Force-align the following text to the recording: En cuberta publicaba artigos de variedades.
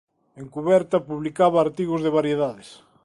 En 0.41 0.47
cuberta 0.55 0.97
publicaba 1.09 1.61
artigos 1.65 2.01
de 2.01 2.13
variedades. 2.17 2.69